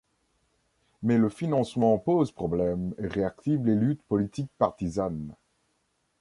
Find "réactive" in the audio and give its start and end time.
3.05-3.63